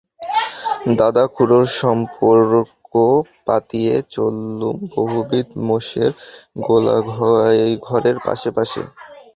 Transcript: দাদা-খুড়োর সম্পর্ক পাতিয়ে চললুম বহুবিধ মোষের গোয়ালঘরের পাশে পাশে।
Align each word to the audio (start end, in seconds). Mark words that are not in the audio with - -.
দাদা-খুড়োর 0.95 1.65
সম্পর্ক 1.79 2.91
পাতিয়ে 3.47 3.95
চললুম 4.11 4.75
বহুবিধ 4.93 5.47
মোষের 5.67 6.11
গোয়ালঘরের 6.65 8.17
পাশে 8.25 8.49
পাশে। 8.57 8.81